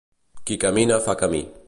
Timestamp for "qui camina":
0.49-0.99